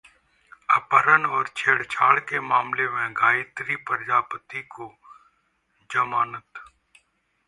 [0.75, 4.91] अपहरण और छेड़छाड़ के मामले में गायत्री प्रजापति को
[5.89, 6.63] जमानत